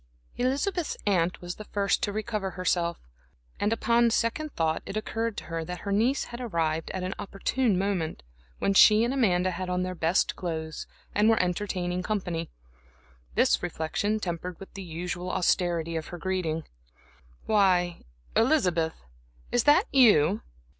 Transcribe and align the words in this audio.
Elizabeth's 0.35 0.97
aunt 1.05 1.41
was 1.41 1.57
the 1.57 1.63
first 1.63 2.01
to 2.01 2.11
recover 2.11 2.49
herself, 2.49 2.97
and 3.59 3.71
upon 3.71 4.09
second 4.09 4.51
thought 4.55 4.81
it 4.87 4.97
occurred 4.97 5.37
to 5.37 5.43
her 5.43 5.63
that 5.63 5.81
her 5.81 5.91
niece 5.91 6.23
had 6.23 6.41
arrived 6.41 6.89
at 6.89 7.03
an 7.03 7.13
opportune 7.19 7.77
moment 7.77 8.23
when 8.57 8.73
she 8.73 9.03
and 9.03 9.13
Amanda 9.13 9.51
had 9.51 9.69
on 9.69 9.83
their 9.83 9.93
best 9.93 10.35
clothes, 10.35 10.87
and 11.13 11.29
were 11.29 11.39
entertaining 11.39 12.01
company. 12.01 12.49
This 13.35 13.61
reflection 13.61 14.19
tempered 14.19 14.57
the 14.73 14.81
usual 14.81 15.29
austerity 15.29 15.95
of 15.95 16.07
her 16.07 16.17
greeting. 16.17 16.63
"Why, 17.45 18.01
Elizabeth, 18.35 18.95
is 19.51 19.65
that 19.65 19.85
you? 19.93 20.41